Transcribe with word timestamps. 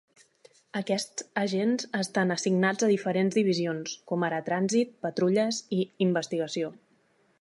Aquests 0.79 1.25
agents 1.41 1.85
estan 1.99 2.35
assignats 2.35 2.87
a 2.87 2.89
diferents 2.93 3.37
divisions, 3.41 3.95
com 4.13 4.27
ara 4.29 4.41
trànsit, 4.49 4.97
patrulles 5.07 5.61
i 5.81 5.85
investigació. 6.11 6.73